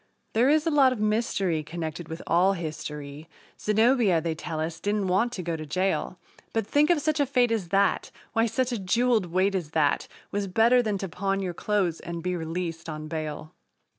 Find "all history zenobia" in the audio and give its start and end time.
2.25-4.19